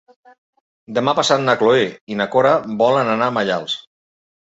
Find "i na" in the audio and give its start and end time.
2.13-2.27